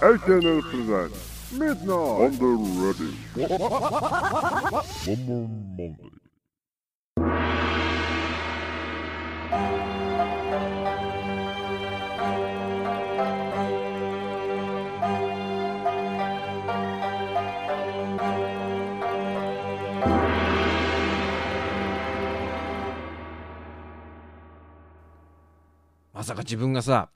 [0.00, 2.46] SNL presents Midnight on the
[2.78, 3.12] Ready.
[5.06, 6.12] One more Monday.
[26.14, 27.10] まさか自分がさ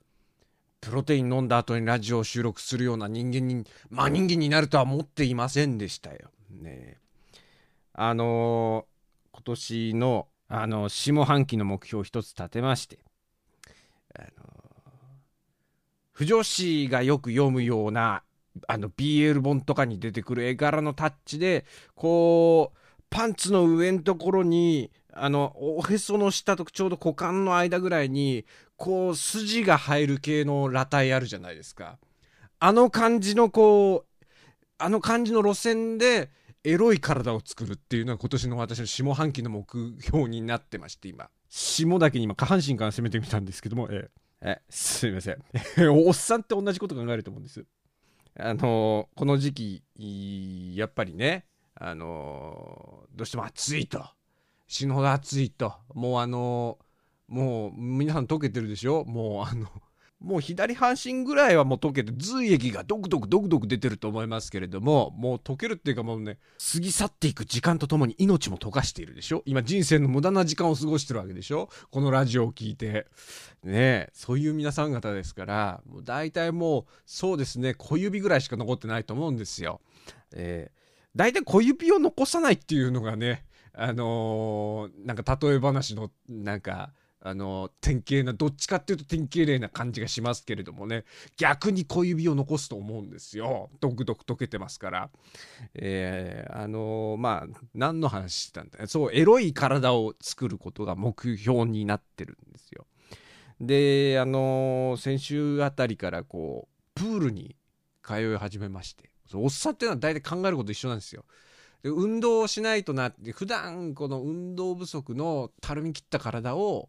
[0.82, 6.28] プロテイン飲んだ後にラジオを収録するような人間に真人間になるとは思っていませんでしたよ。
[6.50, 6.98] ね
[7.94, 8.92] あのー
[9.32, 12.98] 今年の、あの下半期の目標を一つ立てまして、
[14.14, 14.28] あの
[16.12, 18.22] 不女子がよく読むような
[18.68, 21.64] あの BL 本とかに出てくる絵柄のタッチで
[21.94, 22.78] こう
[23.08, 28.44] パンツの上のところにあのおへその下とちょうど股間の間ぐらいに
[28.82, 32.00] こう筋が入る系の裸体あるじゃないですか。
[32.58, 34.24] あの感じのこう
[34.76, 36.30] あの感じの路線で
[36.64, 41.30] エロい体を作るっていうのが今年の私の下半期の目標になってまして今。
[41.48, 44.60] 下だけに今下半身から攻めてみたんですけどもええ。
[44.68, 45.36] すいません。
[45.88, 47.64] おっさんって同じこと考えると思うんです。
[48.36, 51.46] あのこの時期やっぱりね
[51.76, 54.04] あのどうしても暑いと。
[54.66, 55.72] 死ぬほど暑いと。
[55.94, 56.80] もうあの
[57.32, 59.04] もう皆さん溶けてるでしょ？
[59.04, 59.66] もうあの
[60.20, 66.38] もう左半身ぐらいはもう溶けて髄液がドクドクドクドク出てると思いますけれどももう溶けるっていうかもうね
[66.72, 69.42] 過ぎ去っていく時間とともに命も溶かしているでしょ？
[69.46, 71.70] 今人生の無駄な時間を過ごしてるわけでしょ？
[71.90, 73.06] このラジオを聞いて。
[73.64, 79.80] ねえそういう皆さん方ですからもう大体もうそうですね小指ぐらいしか残ってないと思うんですよ。
[80.34, 80.82] えー
[81.14, 86.92] 大体小指を残さないっていうのがねあのーなんか例え話のなんか
[87.24, 91.04] あの典型などっちかっていうと典型例な感じがしますけれどもね。
[91.36, 93.70] 逆に小指を残すと思うんですよ。
[93.80, 95.10] ドクドク溶けてますから。
[95.74, 98.86] えーあのーまあ何の話してたんだ。
[98.88, 102.86] そうエロい体を作ることが目標になってるんですよ。
[103.60, 107.54] であのー先週あたりからこうプールに
[108.02, 109.10] 通い始めまして。
[109.34, 111.24] おっさんっていうのは大体考えること一緒なんですよ。
[111.82, 116.88] で運動をしないとなって普段この運動不足のたるみ切った体を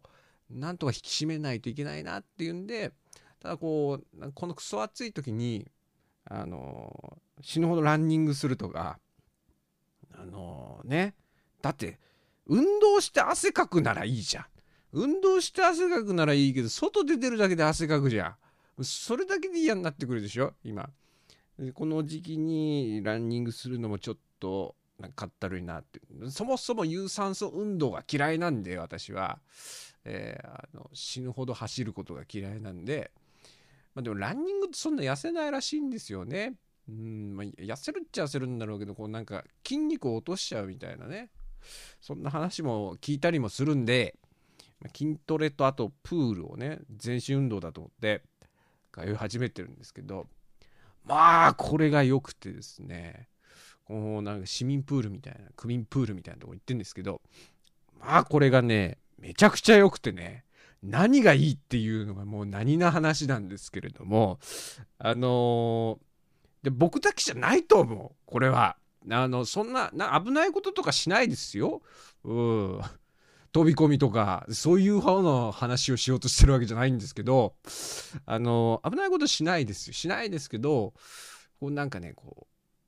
[0.50, 2.92] なんとか引き締めないといけないなっていうんで
[3.40, 5.70] ただこうこのクソ暑い時に
[6.24, 8.98] あの死ぬほどランニングするとか
[10.18, 11.14] あのね。
[11.60, 11.98] だって
[12.46, 14.44] 運動して汗かくならいいじゃん。
[14.92, 18.36] 運動して汗かくならいいけど外出てるだけで汗かくじゃ
[18.78, 18.84] ん。
[18.84, 20.88] それだけで嫌になってくるでしょ今。
[21.74, 26.00] この時期にランニングするのもちょっとなんかかったるいなって。
[26.30, 29.40] そもそも有酸素運動が嫌いなんで私は、
[30.04, 33.10] えーあの死ぬほど走ることが嫌いなんで、
[33.94, 36.54] まあ、でもランニングってそんな痩せないらしいんですよね。
[36.88, 41.30] うん、まあ、痩せるっちゃ痩せるんだろうけどこうなんか筋肉を落としちゃうみたいなね。
[42.00, 44.16] そんな話も聞いたりもするんで
[44.80, 48.22] まあ筋トレとあとプールをね全身運動だと思って
[48.92, 50.26] 通い始めてるんですけど
[51.04, 53.28] まあこれが良くてですね。
[53.84, 57.20] こうなんか市民プールみたいな区民プールみたいなとこ行ってんですけど
[58.00, 60.44] まあこれがねめちゃくちゃ良くてね
[60.82, 64.38] 何がいいっていうのがもう何な話なんですけれども
[64.98, 66.04] あのー
[66.64, 68.76] で僕だけじゃないと思うこれは。
[69.10, 71.82] あのそんなな危ないこととかしないですよ。
[72.24, 72.80] うん。
[73.52, 77.54] 飛び込みとかそういう方の話をしようとしてるわけじゃないんですけど
[78.26, 79.92] あの危ないことしないですよ。
[79.92, 80.94] しないですけど
[81.60, 82.46] こうなんかねこう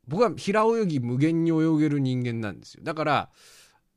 [0.09, 2.81] 僕は平泳ぎ無限に泳げる人間なんですよ。
[2.83, 3.31] だから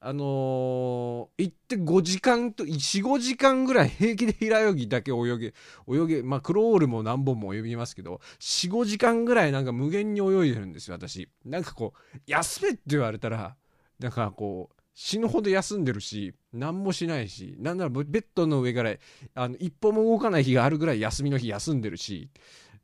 [0.01, 5.53] あのー行って5時間と45時間ぐらい平気で平泳ぎだけ泳げ
[5.89, 11.27] 泳げまあクロールも何本も泳ぎますけど45時間ぐらいなんか無限に泳いでるんですよ私。
[11.43, 13.55] なんかこう休めって言われたら
[13.99, 18.93] なんかこう死ぬほど休んでるし何もしないしなんならベッドの上から
[19.35, 22.29] あの一歩も動かない日があるぐらい休みの日休んでるし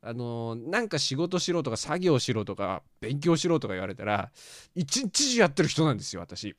[0.02, 4.30] あのなんか仕事しろとか作業しろとか勉強しろとか言われたら
[4.74, 6.54] 一日中やってる人なんですよ私。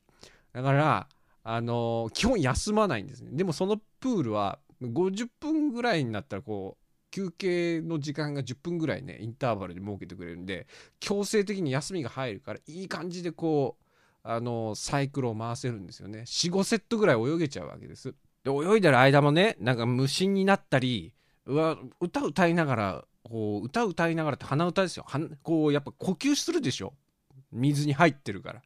[0.58, 1.08] だから
[1.44, 3.30] あの基本休まないんですね。
[3.32, 10.66] でもそのプールは50分ぐらいになったらこう休憩の時間が10分ぐらいねインターバルで設けてくれるんで
[10.98, 13.84] 強制的に休みが入るからいい感じでこう
[14.24, 16.22] あのサイクルを回せるんですよね。
[16.26, 18.16] 45セットぐらい泳げちゃうわけです。
[18.42, 21.14] で泳いでる間もねなんか無心になったり
[21.46, 25.04] うわ歌歌いながらこう歌歌いながらって鼻歌ですよ。
[25.06, 26.94] はこうやっぱ呼吸するでしょ。
[27.52, 28.62] 水に入ってるから。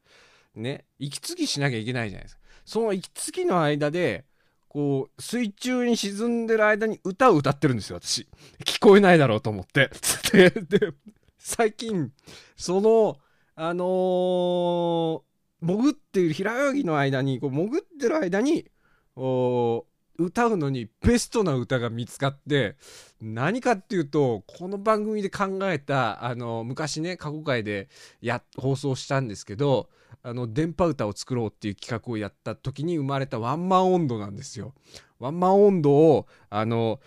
[0.55, 4.25] ね息継ぎしなきゃいけないじゃないですかその息継ぎの間で
[4.73, 8.27] こう、水中に沈んでる間に歌を歌ってるんですよ、私。
[8.65, 9.91] 聞こえないだろうと思って。
[10.33, 10.95] で、で
[11.39, 12.11] 最近、
[12.57, 13.19] その、
[13.55, 15.23] あのー
[15.61, 18.69] 潜っている平泳ぎの間に、こう潜ってる間に、
[19.15, 19.85] お
[20.19, 22.77] 歌うのにベストな歌が見つかって
[23.21, 27.89] 何かっていうとこの番組で考えたあの昔ね過去回で
[28.21, 29.89] や放送したんですけど
[30.23, 34.75] あの電波歌を作ろうっていう企画をやった時に生まれたワンマン温度なんですよ。
[35.19, 37.01] ワンマン温度をあの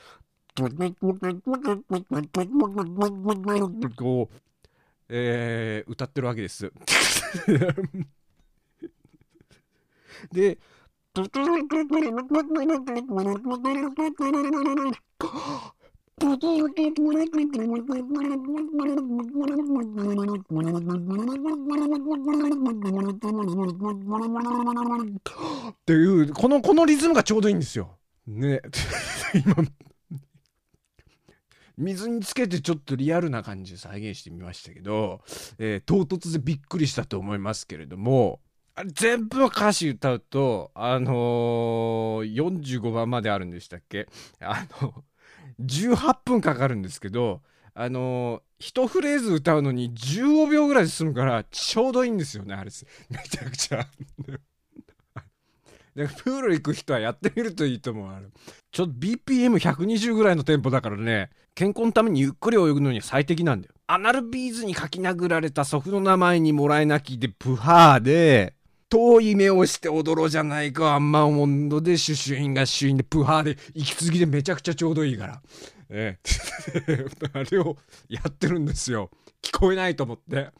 [3.89, 4.35] こう、
[5.09, 6.71] えー歌ってるわけです。
[10.31, 10.57] で
[25.71, 27.97] っていうこのこのリズムがちょうどいいんですよ。
[28.27, 28.61] ね
[29.45, 29.55] 今
[31.77, 35.19] 水につけてちょっとリアルな感じで再現してみましたけど、
[35.57, 38.39] えー唐突でびっくりしたと思いますけれども
[38.75, 44.07] あれ全部の歌詞歌うとあのー45番まであるんでしたっけ？
[44.39, 45.03] あの
[45.61, 47.41] 18分かかるんですけど
[47.73, 52.71] あのー一フレーズ歌うのに15秒ぐらいで済むからちょうどいいんですよねあれ
[53.09, 53.85] めちゃくちゃ。
[55.95, 58.27] でプール行く人はやってみるといいと思うあれ。
[58.71, 63.73] ちょっと BPM120 ぐらいのテンポだからね健康のためにゆっくり泳ぐのには最適なんだよ。
[63.87, 68.54] アナルビーズに書き殴られた祖父の名前にもらえなきでプハーで
[68.89, 70.83] 遠い目をして踊ろうじゃないか。
[70.83, 75.41] ワンマモン温度でシュシュインがシュインでプハーで息継ぎでめちゃくちゃちょうどいいから。
[75.89, 76.17] え
[76.87, 77.05] え。
[77.33, 77.77] あれを
[78.07, 79.09] やってるんですよ。
[79.41, 80.51] 聞こえないと思って。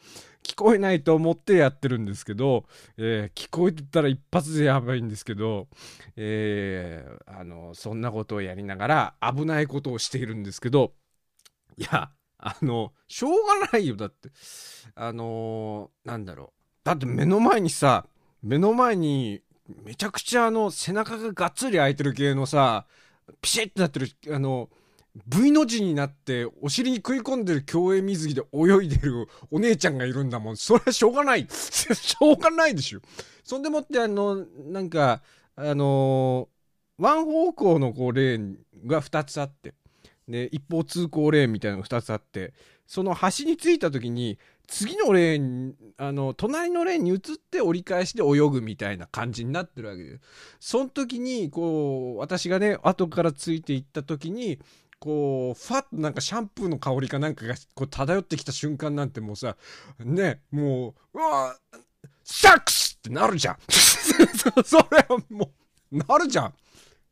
[0.43, 2.65] 聞こえないと思ってやってるんですけど、
[2.97, 5.67] えー聞こえてたら一発でやばいんですけど、
[6.15, 10.93] えーあのそんなことをやりながら危ないことをしているんですけど。
[11.77, 13.31] いやあのしょう
[13.61, 13.95] がないよ。
[13.95, 14.29] だって
[14.95, 16.61] あのーなんだろう。
[16.83, 18.05] だって目の前にさ
[18.45, 19.41] 目の前に
[19.83, 22.85] めちゃくちゃあの背中ががっつり開いてる系のさ
[23.41, 24.69] ピシッてなってるあの
[25.25, 30.57] V の字になってお尻に食い込んでる競泳水着で泳いでるお姉ちゃんがいるんだもん。
[30.57, 31.47] それはしょうがない。
[31.49, 32.99] しょうがないでしょ。
[33.43, 35.23] そんでもってあのなんか
[35.55, 36.49] あの
[36.99, 39.73] ワン方向のこうレーンが2つあって
[40.27, 42.53] で一方通行レーンみたいなのが2つあって
[42.87, 44.37] その端に着いた時に
[44.67, 50.19] 次のレーンあの隣のレーンに移って折り返しで泳ぐみたいな感じになってるわけで。
[50.59, 54.59] その時にこう私がね後からついていった時に
[54.99, 59.55] こうファッとなんかシャンプーの香りかなんかがこう漂ってきた瞬間なんてもうさ
[59.99, 61.55] ねもううわ
[62.23, 63.57] サックスってなるじゃん。
[64.65, 65.51] それはも
[65.91, 66.53] うなるじゃん。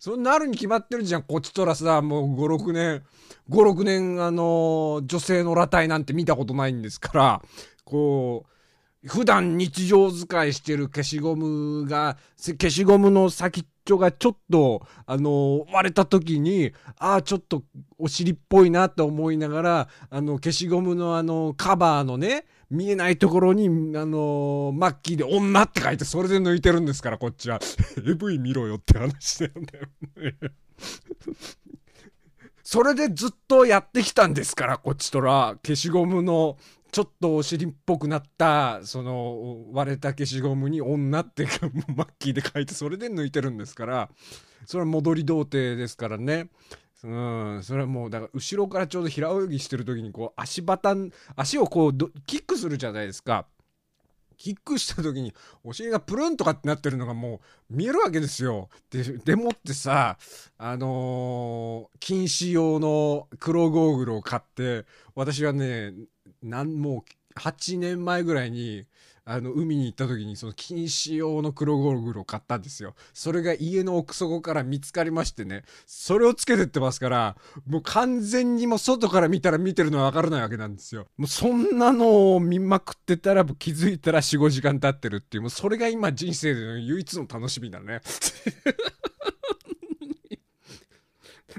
[0.04, 3.04] そうなるに決まってるじゃんこっちとらさもう56年。
[3.50, 7.42] 56年あの女性の裸体なんて見たことないんですから。
[7.86, 17.64] こう普段日常使いしてる消しゴムが消しゴムの先っちょがちょっとあの割れた時にああちょっと
[17.98, 27.60] お尻っぽいなって思いながらあの消しゴムのあのカバーのね見えないところにあのマッキーで「女」って書いてそれで抜いてるんですからこっちは。
[28.04, 29.70] AV 見ろよって話だよね。
[32.64, 36.58] それでずっとやってきたんですからこっちとら消しゴムの
[36.92, 41.47] ちょっとお尻っぽくなったその割れた消しゴムに「女」って
[41.95, 44.09] マッキーで書いてそれで抜いてるんですから。
[44.66, 46.47] それは戻り童貞ですからね。
[47.04, 51.94] うんそれはもうだから後ろからちょうど平泳ぎしてる時にこう足バタン足をこう
[52.26, 53.45] キックするじゃないですか
[54.38, 55.33] キックした時に
[55.64, 58.69] お尻がプルンとかってなってるのがもう見えるわけですよ。
[58.90, 60.18] ででもってさ
[60.57, 65.94] あのー禁止用の黒ゴーグルを買って私はね
[66.42, 67.06] なんも
[67.36, 68.86] う8年前ぐらいに
[69.25, 72.94] あの海に行った時にその禁止用の黒ゴーグルを買ったんですよ。
[73.13, 81.07] それが家の奥底から見つかりましてねそれをつけてってますからもう完全にもう外から見たら見てるのは分からないわけなんですよ。
[81.18, 88.01] もうそんなのを見まくってたら気づいたら45時間経ってるっていうもうそれが今人生での唯一の楽しみだね。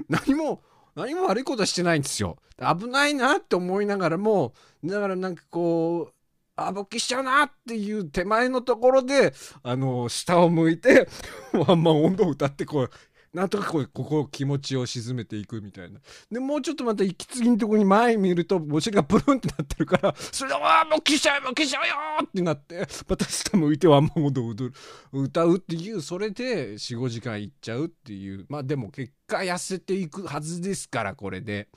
[0.07, 0.61] 何も
[0.93, 2.37] 何も悪いことはしてないんですよ。
[2.59, 4.53] 危ないなって思いながらも
[4.83, 6.14] だからなんかこう
[6.55, 9.33] あ勃起しちゃうなっていう手前のところで
[9.63, 11.07] あの下を向いて
[11.53, 12.89] ワンマン音頭歌ってこう
[13.35, 15.99] なんとかこうここ気持ちを沈めていくみたいな
[16.31, 24.73] でもうちょっとまた息継ぎのとこに前見るとお尻がプルンってなってるからそれで「わあもう消しちゃうもう消しちゃうよ!」ってなってまた下向いてはもう踊る
[25.11, 31.67] 歌うっていうそれで45時間いっちゃうっていうまあでも結果痩せていくはずですからこれで。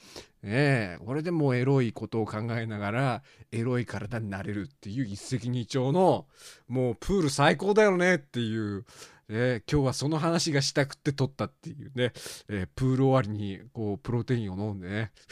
[0.44, 6.28] ええこれでもうエロいことを考えながらエロい体になれるっていう一石二鳥の
[6.68, 8.84] もうプール最高だよねっていう
[9.30, 12.12] えー、今日はその話がしたくて撮ったっていうね、
[12.48, 15.12] えー、プール終わりにこうプロテインを飲んでね。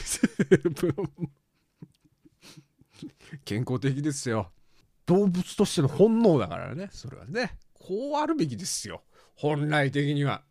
[3.44, 4.52] 健康的ですよ。
[5.06, 6.88] 動物としての本能だからね。
[6.92, 7.58] それはね。
[7.72, 9.02] こうあるべきですよ。
[9.34, 10.42] 本来的には。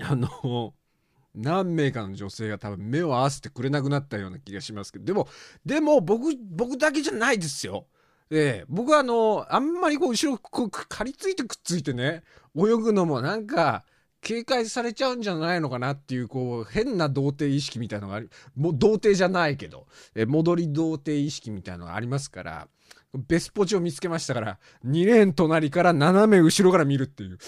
[0.00, 0.74] あの
[1.34, 5.04] 何名かの女性が多分目を合わせてくれなくなったような気がしますけど。
[5.04, 5.28] でも
[5.64, 7.86] でも僕僕だけじゃないですよ
[8.30, 12.22] ええ、僕はあの、あんまりこう後ろこう刈りついてくっついてね、
[12.56, 13.84] 泳ぐのもなんか、
[14.22, 22.68] 警戒されちゃうんじゃないのかなっていう、こう、変な童貞意識みたいのがあり、もう童貞じゃないけど、え戻り童貞意識みたいのがありますから、
[23.14, 27.38] ベスポジを見つけましたから、2レーン隣から斜め後ろから見るっていう。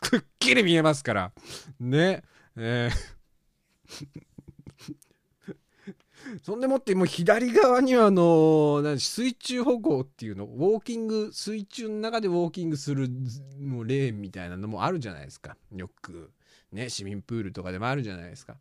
[0.00, 1.32] くっきり見えますから。
[1.80, 2.22] ね。
[2.56, 3.20] えー
[6.42, 13.08] そんでもってもう左側にはあの水中歩行っていうのウォーキング水中の中でウォーキングする
[13.60, 15.56] もうレーンみたいなのもあるじゃないですか。
[15.74, 16.30] よく
[16.72, 18.56] ね市民プールとかでもあるじゃないですか。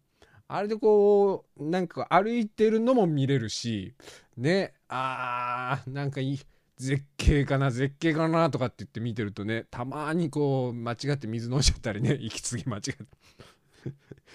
[0.47, 3.93] あれでこうなんか歩いてるのも見れるし
[4.35, 6.39] ねあーなんかいい
[6.77, 12.95] 絶景かな絶景かなとかって言って見てるとねたまにこう間違って水飲んじゃったりね息継ぎ間違って。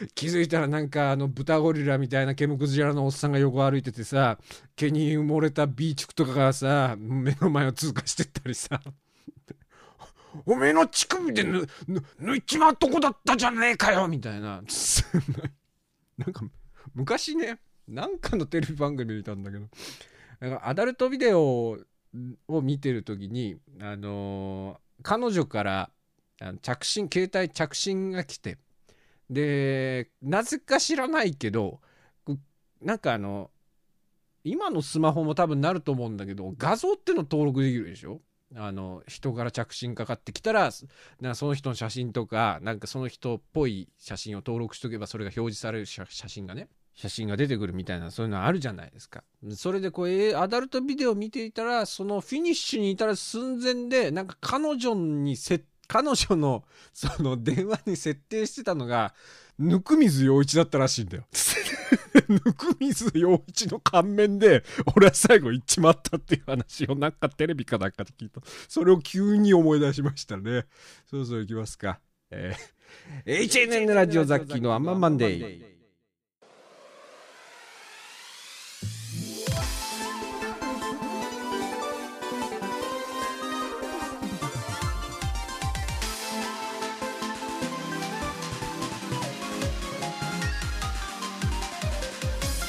[0.14, 4.38] 気づいたらなんかあの豚ゴリラみたいなケムクジラのおっさんが横歩いててさ
[4.76, 8.80] 毛に埋もれたビーチクとかがさ目の前を通過してったりさ。
[10.46, 11.64] おめえの乳首でぬ
[12.20, 14.62] 抜いちまうとこだったじゃねえかよみたいな。
[16.18, 16.44] なんか
[16.92, 19.68] 昔ねなんかのテレビ番組見たんだけど
[20.40, 21.78] なんかアダルトビデオ
[22.48, 25.90] を見てる時にあのー、彼女から
[26.62, 28.58] 着信携帯着信が来て
[29.30, 31.80] で、なぜか知らないけど、
[32.82, 33.50] なんかあの、
[34.44, 38.20] 今のスマホも多分なると思うんだけど、画像っての登録できるでしょ？
[38.56, 40.70] あの、人から着信かかってきたら、
[41.20, 49.24] なその人の写真とか、なんかその人っぽい写真を登録しとけば、それが表示される写真がね、写真が出てくるみたいな、そういうのあるじゃないですか。
[49.56, 59.14] それでこう、アダルトビデオ見ていたら、そのフィニッシュにいたら寸前で、なんか彼女に設彼女の、 その電話に設定してたのが、
[59.58, 61.26] ぬくみず陽一だったらしいんだよ。
[62.28, 64.64] ぬくみず陽一の顔面で、
[64.96, 68.40] 俺は最後行っちまったっていう話をなんかテレビかなんかで聞いた。
[68.68, 70.66] それを急に思い出しましたね。
[71.08, 72.00] そろそろ行きますか。
[72.30, 75.73] えー、HNN ラジオザッキーのアンマンマンデー。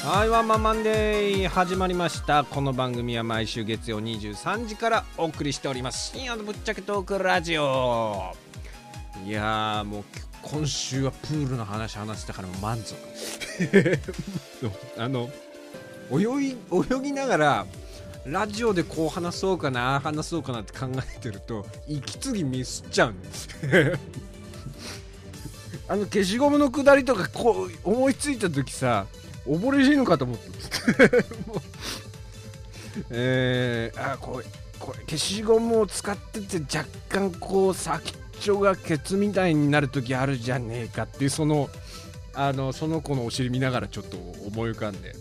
[0.06, 2.44] はいワンマンマンデー始まりました。
[2.44, 6.12] この番組は毎週月曜23時からお送りしております。
[6.12, 8.32] 深夜のぶっちゃけトークラジオ。
[9.26, 10.04] いやもう
[10.42, 12.94] 今週はプールの話話したから満足。
[14.96, 15.28] あの
[16.12, 17.66] 泳い泳ぎながら
[18.24, 20.86] ラジオでこう話そうかな話そうかなって考
[21.16, 23.48] えてると息継ぎミスっちゃうんです。
[25.88, 29.06] あの消しゴムのくだりとかこう思いついた時さ
[29.46, 30.44] 溺れ死ぬかと思って
[33.10, 34.44] えー、あこれ
[34.78, 41.68] これ消しゴムを使ってて若干こう先っちょがケツみたいになる時あるじゃねえかっていうその
[42.34, 45.14] あのその子のお尻見ながらちょっと思い浮かんで、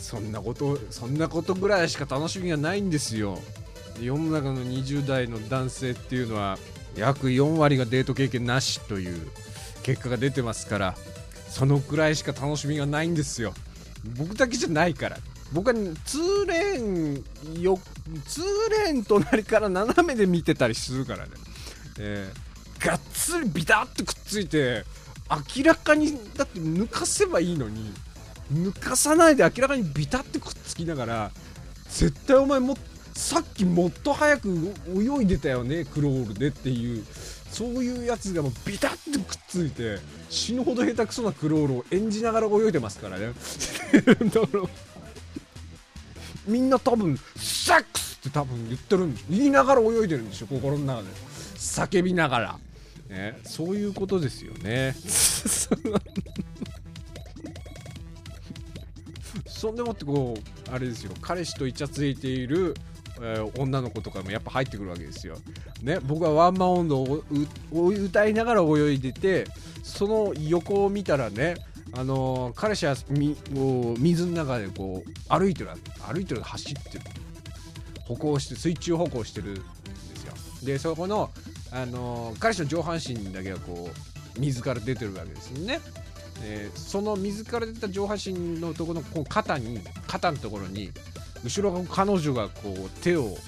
[0.00, 3.38] そんなことそんなことぐらいしか楽しみがないんですよ。
[4.00, 6.58] 世の中の20代の男性っていうのは
[6.98, 9.30] 約4割がデート経験なしという
[9.82, 10.94] 結果が出てますから
[11.48, 13.54] そのくらいしか楽しみがないんですよ。
[14.16, 15.18] 僕だけじゃないから。
[15.52, 18.42] 僕は2レーンよ2
[18.84, 21.30] レーン隣から斜めで見てたりするからね、
[21.98, 24.84] えー、がっつりビタッとくっついて
[25.56, 27.92] 明らかにだって抜かせばいいのに
[28.52, 31.30] 抜かさないで明らかにビタッとくっつきながら
[31.88, 32.76] 絶対お前もっ
[33.18, 37.04] さっきもっと早く泳いでたよねクロールでっていう
[37.50, 39.98] そういうやつがもうビタッとくっついて
[40.30, 43.32] 死ぬほど下手くそなクロールを演じながら泳いでますからね。
[46.46, 51.08] みんな多分「セックス!」って多分言ってるんでしょ言いながら泳いでるんでしょ心の中で。
[51.56, 52.56] 叫びながら、
[53.08, 54.94] ね、そういうことですよね。
[59.48, 61.12] そんでもってこうあれですよ。
[61.20, 62.76] 彼氏とイチャついている
[63.20, 65.36] えー、女の子とかもやっぱ入ってくるわけですよ。
[65.82, 67.02] ね、僕はワンマン音頭
[67.72, 69.46] を歌いながら泳いでて
[69.82, 71.56] その横を見たらね
[71.92, 73.36] あのー、彼氏はみ
[73.98, 75.70] 水の中でこう歩いてる
[76.06, 77.04] 歩いてる走ってる。
[78.08, 79.60] 歩行して水中歩行してるんで
[80.16, 80.32] すよ。
[80.64, 81.30] でそこの、
[81.70, 83.90] あのー、彼氏の上半身だけがこ
[84.36, 85.80] う水から出てるわけですよね、
[86.42, 90.90] えー、その水から出た上半身のところのこう肩に肩のところに
[91.44, 93.38] 後ろの彼女がこう手をこ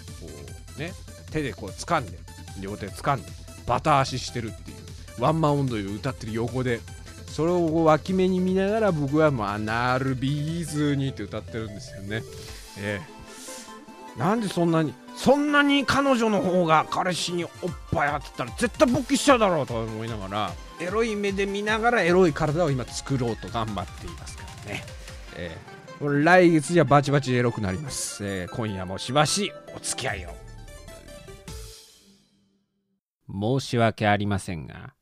[0.77, 0.93] うね
[1.31, 2.19] 手でこう掴んで
[2.61, 3.29] 両手掴んで
[3.67, 6.81] バタ足してるっていうワンマン音頭を歌ってる横で
[7.27, 12.23] それを脇目に見ながら僕はまあ「ナルビーズに」って歌ってるんですよね。
[12.79, 17.51] ええー、なんでそんなにそんなに彼女の方が彼氏におっ
[17.93, 24.85] ぱいあってたら絶対勃起しちゃうだろうと思いながらエロい目で見ながらエロい体を今作ろうと頑張っていますからね。
[25.37, 25.70] ええー
[26.03, 30.31] 来月じゃバチバチエロくなります、えー、今夜もしばしお付き合いを。
[33.61, 34.95] 申し訳ありませんが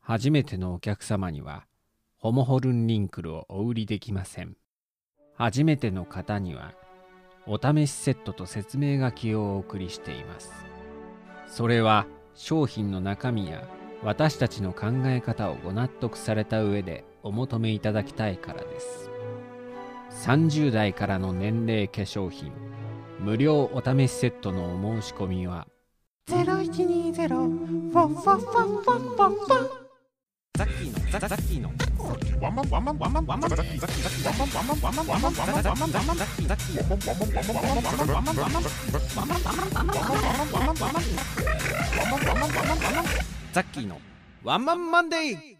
[0.00, 1.66] 初めてのお客様には
[2.16, 4.56] ホモホルンリンクルをお売りできません。
[5.34, 6.72] 初めての方には
[7.46, 10.50] お試しセットと説明書きをお送りしています。
[11.48, 13.62] それは商品の中身や
[14.02, 19.09] 私たちの考え方をご納得された上でお求めいただきたいからです。
[20.20, 22.52] 30代からの年齢化粧品
[23.20, 25.66] 無料お試しセットのお申し込みは。
[26.28, 26.42] ザッ
[30.78, 31.72] キーのザザッキーの
[32.38, 33.80] ワンンンザッキーの
[43.52, 43.88] ザッキー
[44.44, 45.59] ワンワンマンワンー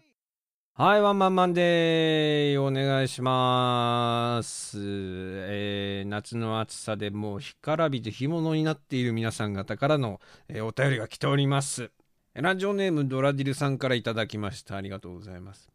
[0.73, 4.77] はい、ワンマンマンデーお願いします。
[4.79, 11.91] えー夏の暑さでもう干からびて干物になっている皆さん方からの、えーお便りが来ております。
[12.33, 14.77] ラジオネームドラディルさんからいただきました。
[14.77, 15.69] ありがとうございます。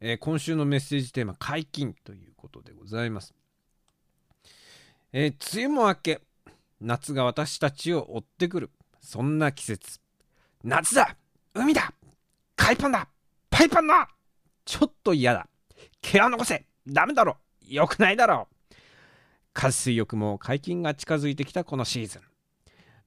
[0.00, 3.32] えー今週のメッセージテーマ、解禁ということでございます。
[5.12, 6.20] えー梅雨も明け、
[6.80, 10.00] 夏が私たちを追ってくる、そんな季節。
[10.64, 11.16] 夏だ
[11.54, 11.92] 海だ
[12.56, 13.08] 海パンだ
[13.50, 14.08] パイパンだ
[14.64, 15.46] ちょっと嫌だ。
[16.00, 16.66] 毛は残せ。
[16.86, 17.36] ダメだろ。
[17.66, 18.48] よくないだろ。
[19.52, 22.22] 海水浴も解禁が近づいてきたこのシーズン。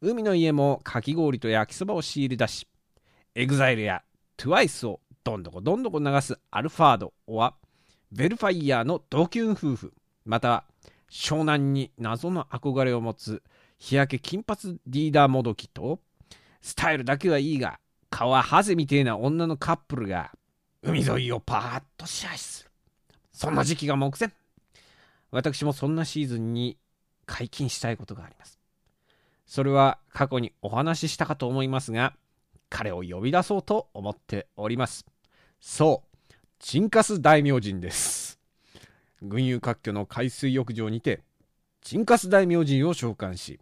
[0.05, 2.67] 海の家もかき氷と焼きそばを仕入れ出し
[3.35, 4.03] EXILE や
[4.35, 7.55] TWICE をどんどこどんどこ流すアルファードか
[8.11, 9.93] ヴェルファイアの同級夫婦
[10.25, 10.63] または
[11.09, 13.41] 湘南に謎の憧れを持つ
[13.77, 16.01] 日焼け金髪リーダーもどきと
[16.61, 17.79] スタイルだけはいいが
[18.13, 20.31] 顔はハゼみてえな女のカップルが
[20.83, 22.69] 海沿いをパーッと支配する。
[23.31, 24.31] そんな時期が目前。
[25.31, 26.77] 私もそんなシーズンに
[27.25, 28.59] 解禁したいことがあります。
[29.47, 32.13] それは過去にお話ししたかと思いますが
[32.69, 35.07] 彼を呼び出そうと思っております。
[35.59, 38.39] そうチンカス大明神です。
[39.23, 41.21] 群雄割拠の海水浴場にて
[41.81, 43.59] チンカス大明神を召喚し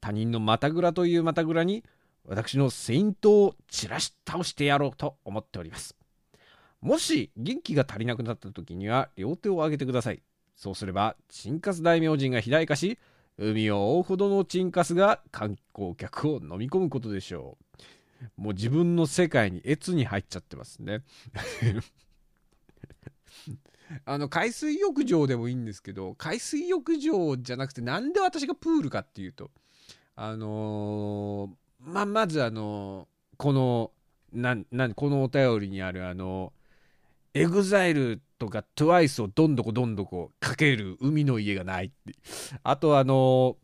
[0.00, 1.84] 他人のまたぐらというまたぐらに
[2.30, 5.96] 私のセイントを散らし倒してやろうと思っております。
[6.80, 10.22] もし元気が足りなくなった時には両手を上げてください。
[10.54, 13.00] そうすればチンカス大明神が肥大化し
[13.36, 17.58] 海を覆うほどのチンカスが観光客を飲み込むことでしょ
[18.38, 18.40] う。
[18.40, 21.02] もう自分の世界に悦に入っちゃってますね。
[24.04, 29.50] あの海水浴場でもいいんですけど海水浴場じゃなくてなんで私がプールかっていうと
[30.14, 33.90] あのーままずあのこの
[34.32, 36.52] なんなんこのお便りにあるあの
[37.34, 42.14] EXILE とか TWICE をどんどこどんどこかける海の家がないって。
[42.62, 43.56] あとあの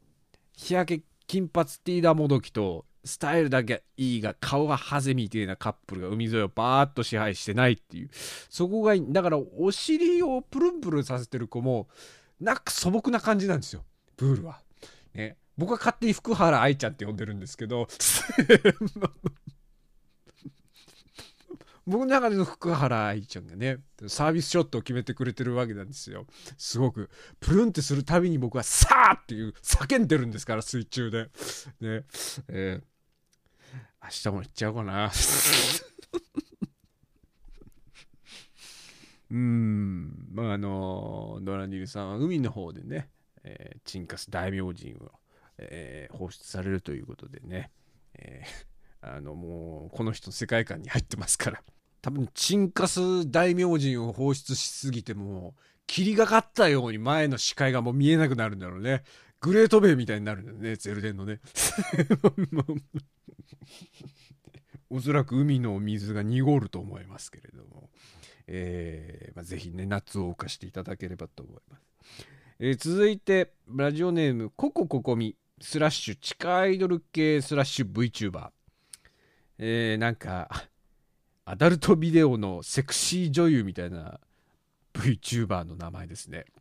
[0.57, 8.11] 日焼け金髪ティーダーもどきとスタイルだけいいが顔がハゼみたいなカップルが海沿いをバーッと支配してないっていう。
[8.51, 9.05] そこがいい。
[9.09, 11.89] だからお尻をプルンプルンさせてる子も
[12.41, 13.85] なんか素朴な感じなんですよ。
[14.17, 14.61] プールは。
[15.15, 15.37] ね。
[15.57, 17.89] 僕は勝手に福原愛ちゃんって呼んでるんですけど
[21.87, 26.27] 僕の中での福原愛ちゃんがねサービスショットを決めてくれてるわけなんですよ。
[26.59, 27.09] すごく。
[27.39, 31.31] プルンってするたびに僕は「さあ!」っていう叫んでるんですから水中で。
[31.81, 32.05] ね。
[32.49, 32.85] えー。
[34.03, 35.13] 明日も行っちゃおうかな。
[39.31, 40.29] うん。
[40.33, 43.11] まああのドラニルさんは海の方でね、
[43.45, 45.13] えーチンカス大明神を
[45.59, 47.71] えー放出されるということでね、
[48.15, 51.63] えーあのもうこの人の世界観に入ってますから。
[52.03, 55.57] 多分チンカス大明神を放出しすぎても
[55.89, 59.03] 霧がかったように前の視界がもう見えなくなるんだろうね。
[59.41, 61.41] グレートベイみたいになるんだよねゼルデンのね。
[64.89, 67.91] おそらく海の水が濁ると思いますけれども、
[68.47, 71.83] えーまあ、ぜひね夏を犯していただければと思います、
[72.61, 75.37] えー続いてラジオネームココココミ。
[75.61, 78.51] スラッシュ地下アイドル系スラッシュ VTuber
[79.59, 80.49] えー、なんか
[81.47, 84.21] アダルトビデオのセクシー女優みたいな
[84.95, 86.45] VTuber の名前ですね。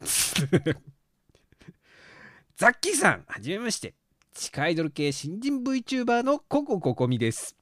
[2.55, 3.95] ザッキーさんはじめまして。
[4.33, 7.57] 地下アイドル系新人 VTuber のココココミです。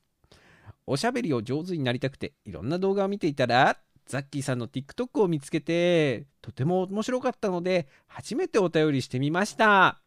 [0.86, 10.03] おしゃべりを上手になりたくていろんな動画を見ていたらザッキーさんの TikTok を見つけてとても面白かったので初めてお便りしてみました。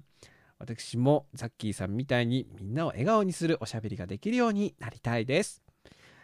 [0.58, 5.62] 私もザッキーさんみたいにみんなを笑顔にするおしゃべりができるようになりたいです。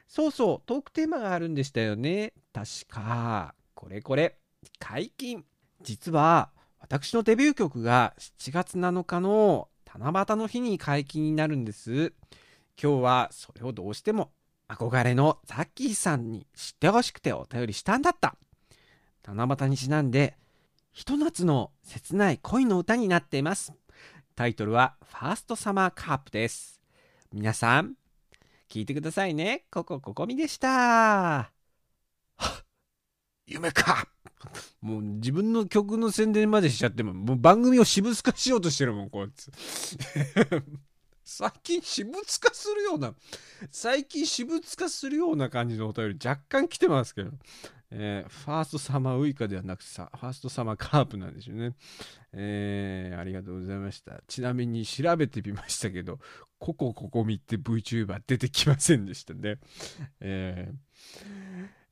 [0.09, 2.33] そうそうトークテーマがあるんでしたよね。
[2.53, 4.38] 確かこれこれ。
[4.79, 5.45] 解禁。
[5.83, 12.12] 実は私のデビュー曲が7月7日の七夕の日に解禁になるんです。
[12.83, 14.31] 今日はそれをどうしても
[14.68, 18.37] 憧れのザッキーさんに知ってほしくてお便りしたんだった。
[19.25, 20.37] 七夕にちなんで
[20.92, 23.73] ひと夏の切ない恋の歌になっています。
[24.35, 26.81] タイトルはファーストサマーカープです。
[27.33, 27.95] 皆さん
[28.68, 29.64] 聞いてくださいね。
[29.71, 31.53] ここここみでした。
[33.47, 34.09] 夢か。
[34.81, 39.51] もう自分の曲の宣伝までしちゃってももう番組を私物化しようとしてるもんこいつ。
[41.25, 43.14] 最近私物化するような
[43.71, 47.31] 最近私物化するような感じのお便り若干来てますけど、
[47.94, 51.74] えーファーストサマーウイカではなくさファーストサマーカープなんでしょうね、
[52.33, 54.22] えーありがとうございました。
[54.26, 56.18] ちなみに調べてみましたけど
[56.59, 59.59] ここここ見て VTuber 出てきませんでしたね。
[60.20, 60.76] えー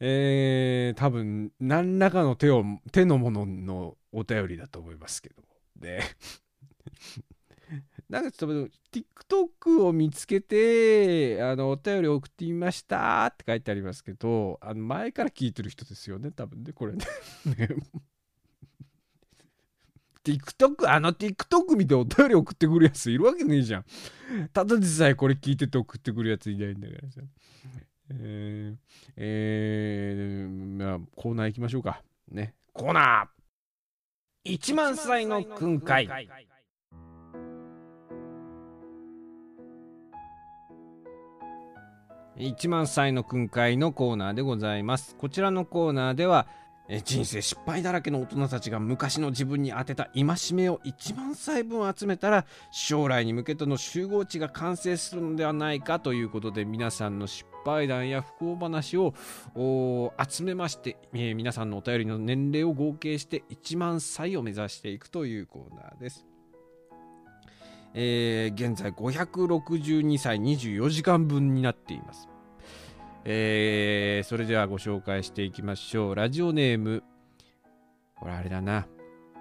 [0.00, 5.42] えー多分何らかの手を手のもののお便りだと思いますけど
[5.76, 6.02] で
[8.10, 17.06] なんかちょっと TikTok を見つけてあのお便り送ってみましたって書いてありますけどあの前から聞いてる人ですよね多分ねこれね。
[17.56, 17.68] ね
[20.24, 23.84] TikTok あの TikTok 見てお便り送ってくるやついるわけねえじゃん。
[24.52, 27.20] ただでさえこれ聞いてて送ってくるやついないんだからさ。
[28.12, 28.76] えー、
[29.16, 32.02] えー、まあコーナー行きましょうか。
[32.28, 32.54] ね。
[32.72, 34.54] コーナー。
[34.56, 36.08] 1万歳の訓戒。
[42.36, 46.46] 1万歳の訓戒のコーナーでございますこちらのコーナーでは
[47.04, 59.14] 人生失敗だらけの大人たちが昔の自分に当てた戒めを1万歳分集めたら将来に向けての集合値が完成するのではないかということで皆さんの失敗談や不幸話を
[60.28, 66.29] 集めまして、え皆さんのお便りの年齢を合計して1万歳を目指していくというコーナーです。
[67.94, 72.28] えー現在562歳24時間分になっています。
[73.24, 76.14] えーそれではご紹介していきましょう。
[76.14, 77.02] ラジオネーム、
[78.16, 78.86] これあれだな。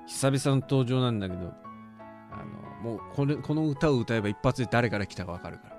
[0.08, 1.54] 久々の登場なんだけど、
[2.32, 5.78] あの、もうこれこの歌を歌えば一発で誰から来たかわかるから。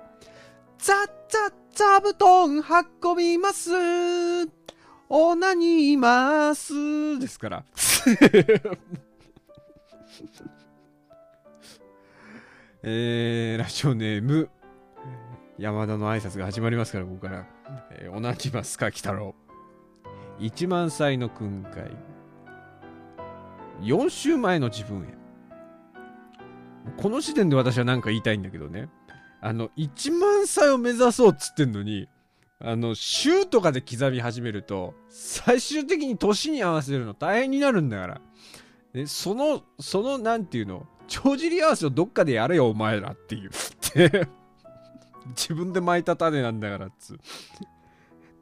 [0.77, 0.97] ザッ
[1.29, 2.61] ザッザブトン
[3.03, 3.71] 運びます。
[5.09, 7.19] オナニーます。
[7.19, 7.65] ですから。
[12.83, 14.49] えー、ラジオネーム、
[15.59, 17.45] 山田の挨拶が始まりますから、ここから。
[17.91, 19.35] えー、オナニマスか、鬼太郎。
[20.39, 21.95] 1万歳の訓戒。
[23.81, 25.13] 4週前の自分へ。
[26.97, 28.89] この時点で私は何か言いたいんだけどね。
[29.41, 32.09] あの、1万歳を目指そうっつってんのに、
[32.59, 38.21] あの、週とかで刻み始めると、最終的に年に合わせるの大変になるんだから。
[38.91, 43.49] で、その、その、なんていうの、帳尻合わせをどっかでやれよ、お前らっていう。
[43.49, 43.51] っ
[43.93, 44.27] て
[45.29, 47.17] 自分で巻いた種なんだからっつ。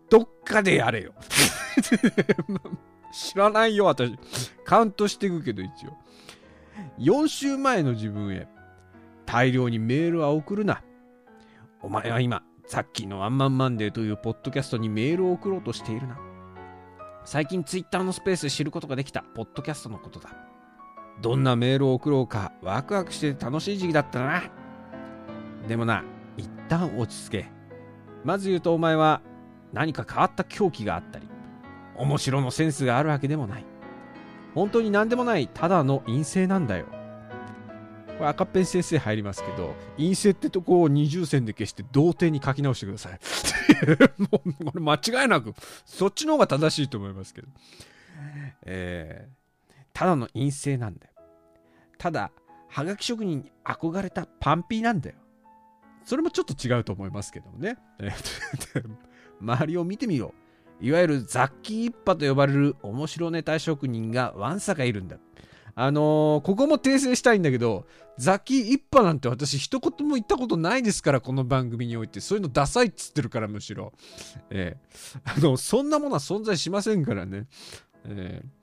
[0.10, 1.14] どっかでやれよ。
[3.12, 4.18] 知らないよ、私。
[4.66, 5.98] カウントしていくけど、一応。
[7.00, 8.48] 4週前の自分へ、
[9.26, 10.82] 大量にメールは送るな。
[11.82, 16.20] お前は今、さっきのワンマンマンデーというポッドキャストにメールを送ろうとしているな。
[17.26, 20.49] 最近ツイッターのスペースで知ることができたポッドキャストのことだ。
[21.22, 24.44] どんなメールを送ろうかワクワクして楽しい時期だったな。
[25.68, 26.04] でもな、
[26.38, 27.48] 一旦落ち着け。
[28.24, 29.22] まず言うとお前は
[29.74, 31.28] 何か変わった狂気があったり、
[31.96, 33.66] 面白のセンスがあるわけでもない。
[34.56, 36.86] 本当に何でもないただの陰性なんだよ。
[38.18, 43.20] これ赤ペン先生入りますけど、陰性ってとこを二重線で消して同点に書き直してください。
[44.22, 45.54] もう、これ間違いなく、
[45.86, 47.48] そっちの方が正しいと思いますけど。
[48.66, 51.09] えー、ただの陰性なんだよ。
[52.00, 52.32] ただ、
[52.70, 55.18] はがき職人に憧れたパンピーなんだよ。
[56.06, 57.78] それもちょっと違うと思いますけどもね。
[59.40, 60.34] 周りを見てみよ
[60.82, 60.86] う。
[60.86, 65.18] いわゆる雑記一派と呼ばれる面白ネタ職人がわんさかいるんだ。
[65.76, 67.86] あのー、ここも訂正したいんだけど、
[68.18, 72.20] ザキ一派なんて私一言も言ったことないですから、この番組において。
[72.20, 73.94] そういうのダサいっつってるから、むしろ。
[74.50, 77.48] えー、あの、そんなものは存在しませんからね。
[78.06, 78.59] えー、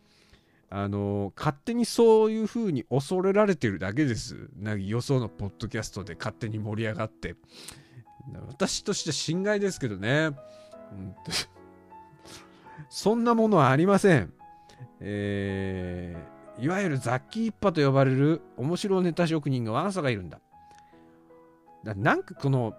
[0.68, 4.48] あの、勝手にそういう風に恐れられてるだけです。
[4.56, 7.36] なんかよそのポッドキャストで勝手に盛り上がって。
[8.48, 10.30] 私として心外ですけどね。
[10.92, 11.14] うん
[12.88, 14.32] そんなものはありません。
[15.00, 20.40] えーいわゆる雑記一派と呼ばれる面白ネタ職人がわんさがいるんだ。
[21.84, 22.74] だなんかこの、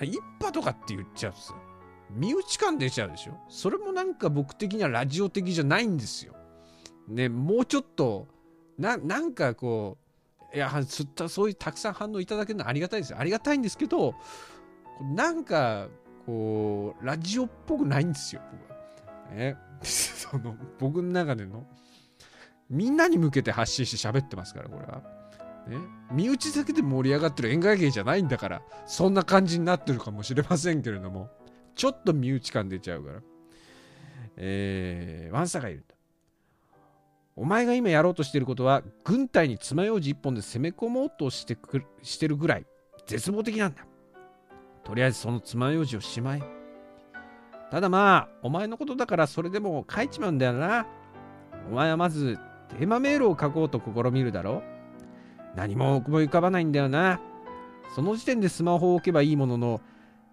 [0.00, 1.54] 一派とかって言っちゃうとさ、
[2.10, 6.34] 身内感出ちゃうでしょそれもなんか僕的にはラジオ的じゃないんですよ。
[7.08, 8.26] ね、もうちょっと、
[8.78, 9.98] ななんかこ
[10.52, 10.70] う、いや、
[11.28, 13.16] そういうたくさん反応いただけるのはありがたいです。
[13.16, 14.14] ありがたいんですけど、
[15.14, 15.88] なんか、
[16.26, 19.34] こう、ラジオっぽくないんですよ、僕は。
[19.34, 21.66] ね、 その、僕の中での。
[22.68, 25.02] みんなに向けて発信して喋ってますから、これは。
[25.66, 25.76] ね、
[26.10, 31.30] 身内だけで盛り上がってる演歌芸じゃないんだから、そんな感じになってるかもしれませんけれども、
[31.74, 33.22] ちょっと身内感出ちゃうから。
[34.36, 35.94] えー、ワンサがいるんだ。
[37.34, 42.66] お前が今やろうとしていることは、軍隊に爪楊枝一本で攻め込もうとしてくしてるぐらい、
[43.06, 43.86] 絶望的なんだ。
[44.84, 46.42] とりあえずその爪楊枝をしまえ。
[47.70, 50.86] ただまあ、お前のことだからそれでも書いちまうんだよな。
[51.70, 54.62] お前はまずテーマメールを書こうと試みるだろ
[55.54, 57.20] 何も思い浮かばないんだよな。
[57.94, 59.80] その時点でスマホを置けばいいものの、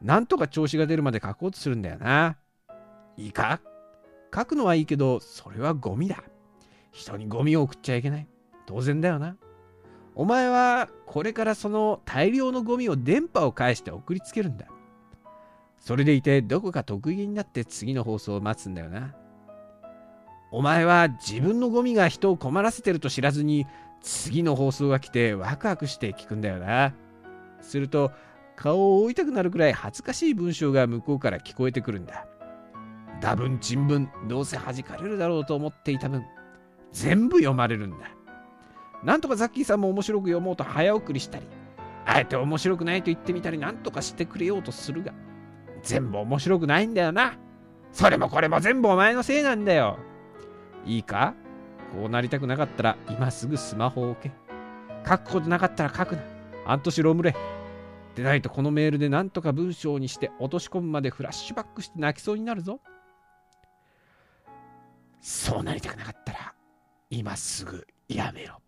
[0.02, 2.36] なんとか調子が出るまで書こうとするんだよな。
[3.16, 3.62] いいか？
[4.36, 6.24] 書くのはいいけど、それはゴミだ。
[6.92, 8.28] 人にゴミを送っちゃいけない。
[8.66, 9.38] 当然だよな。
[10.16, 14.68] お前はこれからその大量のゴミを電波を返して送りつけるんだ。
[15.80, 19.16] それでいてどこか得意になって次の放送を待つんだよな。
[20.52, 23.66] お前は自分のゴミが人を困らせてると知らずに
[24.02, 26.94] 次の放送が来てワクワクして聞くんだよな。
[27.62, 28.12] すると
[28.56, 32.26] 顔を覆いたくなるくらい恥ずかしい文章が向こうから聞こえてくるんだ。
[33.22, 36.26] 多分珍文どうせ弾かれるだろうと思っていた分
[36.92, 38.12] 全部読まれるんだ。
[39.04, 41.46] なんとかザッキーさんも面白く読もうと早送りしたり
[42.06, 45.14] あえて面白くないと言ってみたりなんとかしてくれようとするが
[45.84, 47.38] 全部面白くないんだよな。
[47.94, 49.98] それもこれも全部お前のせいなんだよ。
[50.86, 51.34] いいか？
[51.94, 54.32] こうなりたくなかったら今すぐスマホを置け。
[55.08, 56.22] 書くことなかったら書くな。
[56.66, 57.36] 半年ロムレ。
[58.16, 62.82] でないとこのメールでなんとか文章にして落とし込むまでフラッシュバックして泣きそうになるぞ。
[65.22, 66.49] そうなりたくなかったら
[67.10, 68.62] 今すぐやめろ。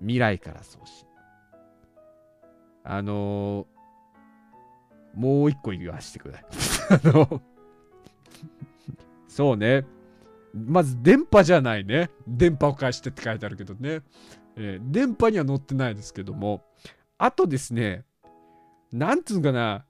[0.00, 1.06] 未来から送信。
[2.82, 7.00] あのー、もう一個言わせてください。
[7.12, 7.42] あの
[9.28, 9.84] そうね。
[10.54, 12.10] まず電波じゃないね。
[12.26, 14.02] 電波を返してって書いてあるけどね。
[14.56, 16.64] えー、電波には載ってないですけども。
[17.18, 18.04] あとですね、
[18.92, 19.84] なんつうかな、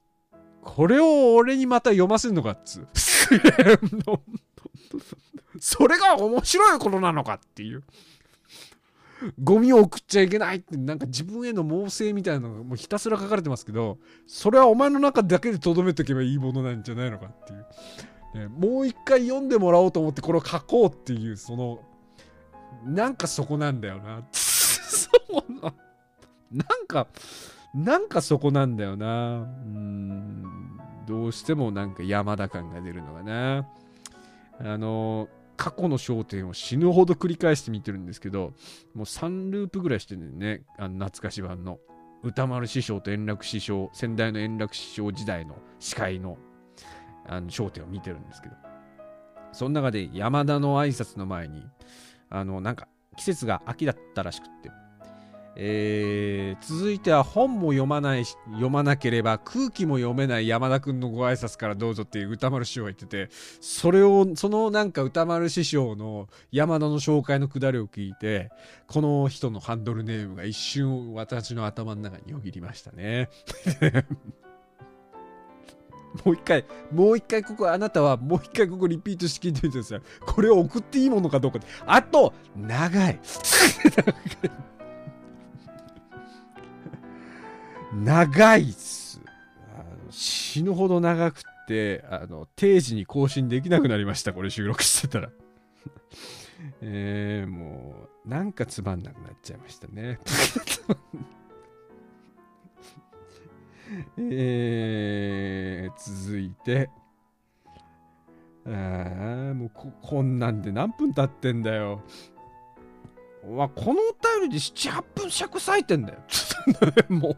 [0.62, 2.88] これを俺にまた読ませるのかっつう。
[5.60, 7.82] それが面白いことなのかっていう。
[9.42, 17.66] ゴミを送っちゃいけないってなんか自分への猛省みたいなのがもうひたすら書かれてますけどそれはお前の中だけでとどめておけばいいものなんじゃないのかっていう。
[18.34, 21.80] ね、もう一回読んでもらおうと思ってこれを書こうっていうその
[22.84, 24.24] なんかそこなんだよな。
[24.32, 25.72] そうな
[26.52, 27.06] なんか
[27.74, 29.38] なんかそこなんだよな。
[29.38, 33.68] うんどうしてもなんか山田感が出るのがな。
[34.60, 38.54] あの過去の焦点を死ぬほど繰り返して見てるんですけど
[38.94, 41.78] もう3ループぐらいしてるんだよねあの懐かし版の
[42.24, 46.38] 歌丸師匠と円楽師匠先代の円楽師匠時代の司会の
[47.26, 48.54] あの焦点を見てるんですけど、
[49.52, 51.64] その中で山田の挨拶の前に、
[52.30, 54.70] あの、なんか季節が秋だったらしくって、
[55.56, 63.28] えー、続いては本も読まない読まなければ空気も読めない山田君のご挨拶からどうぞっていう歌丸師匠が言ってて、
[63.60, 68.50] それを、そのなんか歌丸師匠の山田の紹介のくだりを聞いて、
[68.86, 73.28] この人のハンドルネームが一瞬私の頭の中によぎりましたね。
[76.24, 80.00] もう一回、もう一回ここ、あなたはもう一回ここリピートして聞いてみてください。
[80.24, 81.58] これを送っていいものかどうか。
[81.86, 83.20] あと、長い。
[87.94, 89.20] 長いっす。
[89.74, 95.30] あの死ぬほど長くってあの定時に更新できなくなりました これ収録してたら。
[96.80, 100.18] えー、もうなんかつまんなくなっちゃいましたね。
[104.18, 106.90] えー、続いて。
[108.66, 112.02] あもうここんなんで何分経ってんだよ。
[113.46, 116.20] わこのお便りで78分尺割いてんだよ。
[117.10, 117.36] もう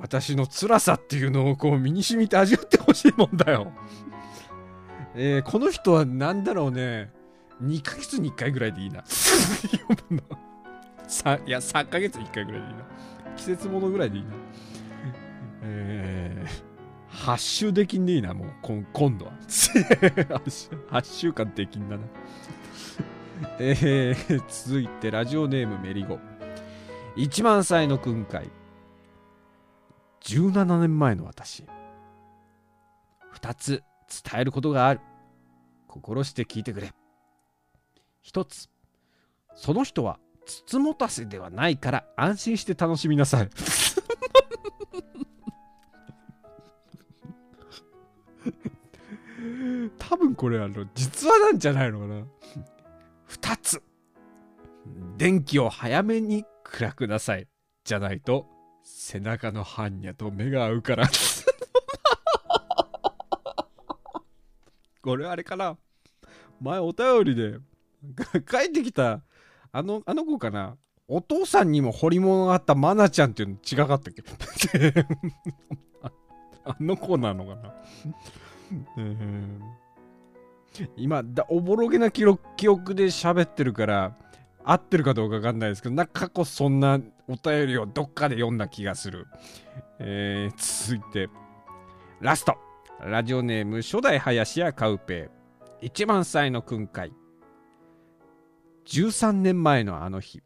[0.00, 3.72] 私の辛さっていうのをこう身に染みて味わってほしいもんだよ。
[5.14, 7.12] えー、この人は何だろうね。
[7.62, 9.04] 2ヶ月に1回ぐらいでいいな。
[9.06, 10.22] 読むの
[11.46, 12.84] いや3ヶ月に1回ぐらいでいいな。
[13.36, 14.30] 季節物ぐらいでいいな。
[15.62, 18.48] えー、8週できんねえなもう。
[18.62, 19.32] 今度は。
[19.48, 22.02] 8週間できんだな。
[23.58, 26.18] えー、続いてラジオネームメリゴ。
[27.16, 28.50] 1万歳の訓戒。
[30.28, 31.64] 17年前の私。
[33.34, 33.82] 2つ
[34.22, 35.00] 伝えることがある。
[35.86, 36.92] 心して聞いてくれ。
[38.24, 38.68] 1つ。
[39.54, 43.48] その人はつつもたせではないから安心して楽しみなさい。
[49.98, 52.26] 多分これあの実話なんじゃないのかな。
[53.28, 53.82] 2つ。
[55.16, 57.48] 電気を早めに暗くなさい。
[57.84, 58.57] じゃないと
[58.90, 61.06] 背中の般若と目が合うから。
[65.02, 65.76] これあれかな。
[66.60, 67.58] 前お便りで
[68.50, 69.20] 帰ってきた
[69.72, 70.76] あのあの子かな。
[71.06, 74.22] お父さんにも彫り物があったマナちゃんっていうの違かったっけ？
[76.64, 77.74] あの子なのかな。
[80.96, 84.16] 今だおぼろげな記憶で喋ってるから
[84.64, 89.26] 合ってるかどうかわかんないですけど、なんか過去そんなお便りをどっかで読んだ気がする。
[89.98, 91.28] えー、続いて、
[92.20, 92.56] ラスト。
[93.00, 95.30] ラジオネーム初代林家カウペ
[95.80, 95.86] イ。
[95.86, 97.12] 一番歳の訓戒。
[98.86, 100.42] 13年前のあの日。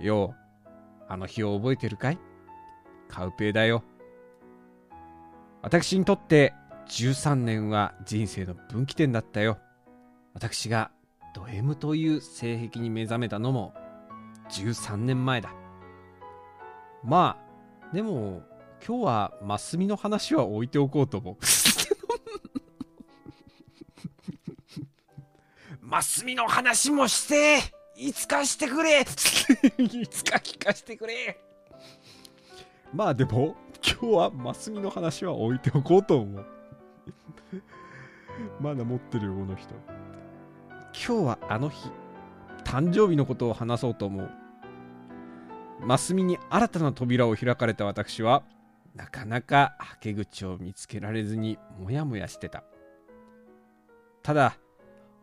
[0.00, 0.68] よう、
[1.08, 2.18] あの日を覚えてるかい？
[3.08, 3.84] カウペイだよ。
[5.62, 6.52] 私にとって
[6.88, 9.58] 13年は人生の分岐点だったよ。
[10.34, 10.90] 私が
[11.34, 13.74] ド M という性癖に目覚めたのも
[14.50, 15.52] 13年前だ。
[17.02, 17.36] ま
[17.92, 18.42] あ、でも
[18.86, 21.36] 今日はマスミの話は置いておこうと思う。
[25.82, 27.58] マスミの話もして
[27.96, 31.38] いつかしてくれいつか聞かしてくれ
[32.92, 33.54] まあでも
[33.86, 36.46] 今日はマスミの話は置いておこうと思う
[38.60, 39.74] まだ持ってるよこの人
[40.94, 41.90] 今日はあの日
[42.64, 44.30] 誕生日のことを話そうと思う。
[45.80, 48.44] マスミに新たな扉を開かれた私は
[48.94, 52.62] なかなかはけ口を見つけられずにモヤモヤしてた。
[54.22, 54.56] ただ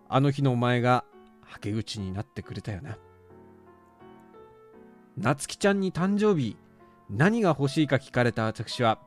[0.09, 1.05] あの日のお前が
[1.41, 2.97] はけ口になってくれたよな。
[5.17, 6.57] なつきちゃんに誕生日
[7.09, 8.99] 何が欲しいか聞かれた私は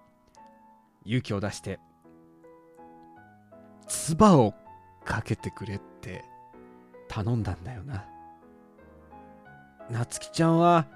[1.05, 1.79] 勇気を出して
[3.87, 4.55] 唾を
[5.05, 6.25] かけてくれって
[7.15, 8.05] 頼んだんだよな。
[9.89, 10.89] なつきちゃんは、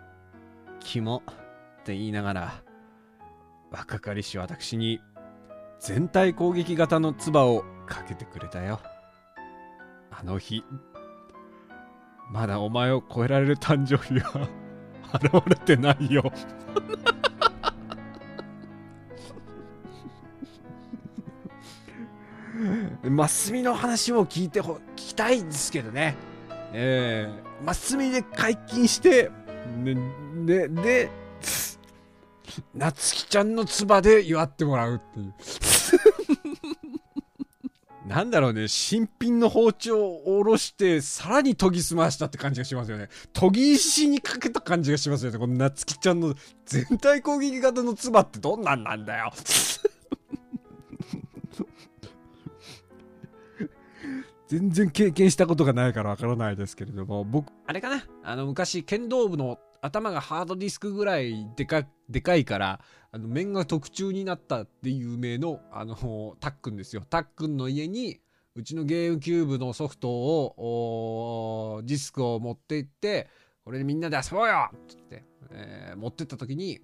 [0.81, 1.23] キモ
[1.81, 2.63] って言いながら、
[3.71, 4.99] 若かりし私に
[5.79, 8.81] 全体攻撃型の唾をかけてくれたよ。
[10.11, 10.65] あの日、
[12.33, 14.49] まだお前を超えられる誕生日は
[15.15, 16.31] 現れてないよ
[23.03, 24.81] マスミの話も聞いてほ
[25.19, 26.15] 聞きたいんですけどね。
[26.73, 29.33] えー、マスミで解禁して、
[29.77, 29.97] ね、
[30.47, 31.11] で、で、
[32.73, 35.35] なつきちゃんの唾で祝ってもらうっていう。
[38.07, 43.09] なんだろうね、新品の包丁をおろして、さらに研ぎ澄ましたって感じがしますよね。
[43.33, 45.39] 研ぎ石にかけた感じがしますよね。
[45.39, 49.33] このなつきちゃんの全体攻撃型の唾ってどんなんなんだよ。
[54.49, 58.03] 全然経験したことがないからわからないですけれども、僕、あれかな？
[58.25, 62.81] あの、昔、剣道部の頭がハードディスクぐらいでか、でかいから、
[63.13, 67.03] あの、面が特注になったって有名の、あの、タックンですよ。
[67.09, 68.21] タックンの家に、
[68.55, 73.29] うちのゲームキューブのソフトを、ディスクを持って行って、
[73.67, 76.81] これでみんなで遊ぼうよっつって、えー、持ってった時に、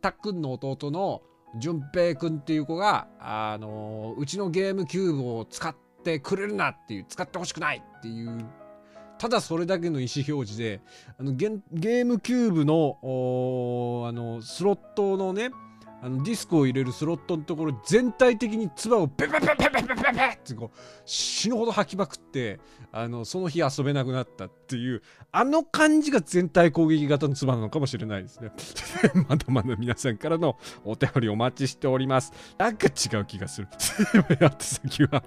[0.00, 1.22] タックンの弟の
[1.60, 8.44] 淳平くんっていう子が、あのうちのゲームキューブを使ってってくれるなっていう、使ってほしくないっていう
[9.16, 10.80] ただそれだけの意思表示で
[11.18, 12.98] あのゲゲームキューブの
[14.08, 15.50] あのスロットのね
[16.02, 22.60] あのディスクを入れるスロットのところ全体的に唾をペペペペペペペペってこう死ぬほど吐きまくって
[22.92, 25.02] あのその日遊べなくなったっていう
[25.32, 28.50] あの感じが全体攻撃型の唾なのかもしれないですね。
[29.28, 32.32] まだまだ皆さんからのお便りお待ちしております。
[32.58, 33.68] なんか違う気がする。
[34.38, 35.24] やって先は。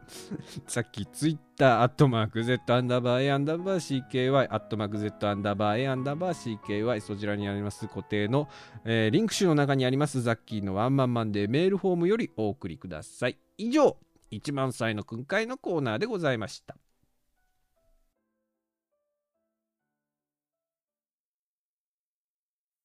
[0.66, 7.86] さっきツイッターアットマーク Z アンダーバー A アンダーバー CKY アットマーク Z アンダーバー A アンダーバー CKY そちらにあります。
[7.88, 8.48] 固定の、
[8.84, 13.38] えー、リンク集の中にありますザッキーのワンマンマンでメールフォームよりお送りください。
[13.58, 13.96] 以上
[14.30, 16.76] 1万歳の訓戒のコーナーでございました。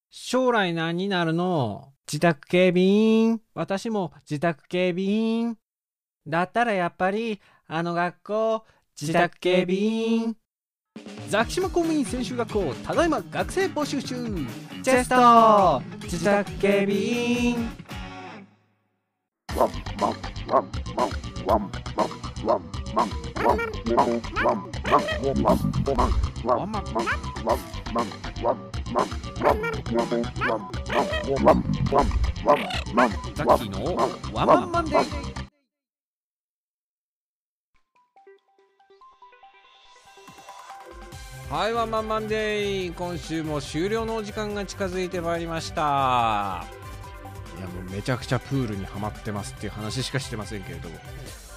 [0.09, 1.93] 将来何になるの？
[2.05, 3.41] 自宅警備員。
[3.53, 5.57] 私も自宅警備員。
[6.27, 8.65] だったらやっぱり、あの学校、
[8.99, 10.35] 自宅警備員。
[11.29, 14.15] ザキシマ公務員専修学校、ただいま学生募集中。
[14.83, 17.69] チェスト自宅警備員。
[19.57, 19.63] ザ
[33.43, 33.95] ッキーの
[34.33, 35.46] ワンマンマンデー
[41.49, 46.65] はいワンマンマンデー今週も終了のお時間が近づいてまいりました。
[47.57, 50.97] いやもうめちゃくちゃプールにはまってますっていう話しかしてませんけれども。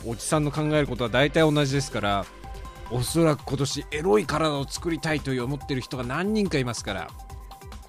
[0.07, 2.25] おじさんの考えることは大体同じですから
[2.91, 7.11] おそらく今年エロい体を作りたいという思ってる人が何人かいますから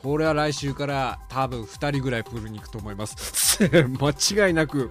[0.02, 3.60] これは来週から多分2人ぐらいプールに行くと思います。
[3.70, 4.90] 間違いなく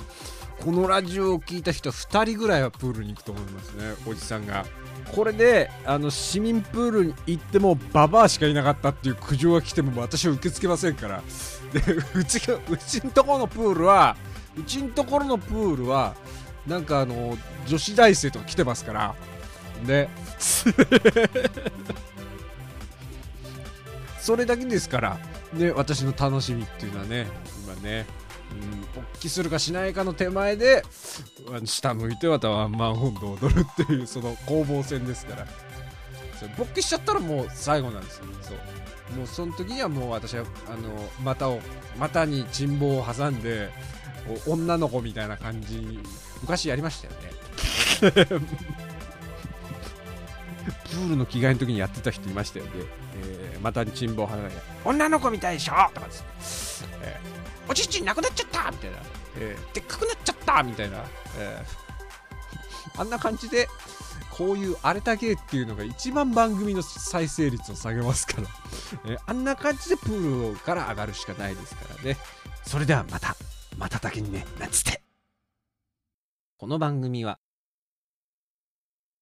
[0.65, 4.65] このラジオを聞いた人2人ぐらいはプールに行くと思いますねおじさんが。
[5.13, 11.23] これであの市民プールに行ってもババアしかいなかったっていう苦情が来ても私は受け付けませんから。
[11.73, 11.81] で
[12.15, 14.17] うちがうちのところのプールは
[14.59, 16.17] うちのところのプールは
[16.67, 19.15] なんかあの女子大生とか来てますから。
[19.87, 20.09] で
[24.21, 25.19] それだけですから。
[25.53, 27.27] ね私の楽しみっていうのはね
[27.65, 28.07] 今ね。
[28.51, 30.83] うん、勃起するかしないかの手前で
[31.65, 35.47] 下向いてまたワンマンホンド踊るっていうその攻防戦ですから。
[36.57, 38.25] 勃起しちゃったらもう最後なんですよ。
[38.43, 38.57] そう。
[39.17, 41.61] もうその時にはもう私はあの股を
[41.99, 43.71] 股に沈棒を挟んで
[44.47, 45.99] 女の子みたいな感じ
[46.41, 47.31] 昔やりましたよね。
[50.91, 52.71] プールの着替えの時にやってた人いましたよね、
[53.23, 55.75] えー、股に沈棒を挟んで女の子みたいでしょ！
[55.95, 58.97] とかつって、えーおちちなくなっちゃったみたいな、
[59.37, 61.05] えー、でっかくなっちゃったみたいな、
[61.37, 63.69] えー、 あんな感じで、
[64.31, 68.49] こういう荒れた芸っていうのが一番番組の再生率を下げますから、
[69.05, 72.17] えー、あんな感じでプールから上がるしかないですからね。
[72.67, 73.37] それではまた、
[73.77, 75.03] まただけにね、なんつって。
[76.57, 77.39] この番組は、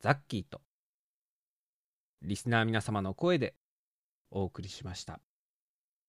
[0.01, 0.61] ザッキーと、
[2.23, 3.55] リスナー皆様の声で
[4.31, 5.21] お送りしました。